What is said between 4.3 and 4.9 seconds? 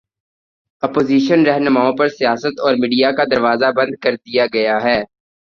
گیا